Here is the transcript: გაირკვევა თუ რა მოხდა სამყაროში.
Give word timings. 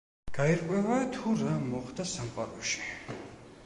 გაირკვევა 0.37 0.97
თუ 1.17 1.35
რა 1.43 1.53
მოხდა 1.69 2.09
სამყაროში. 2.17 2.85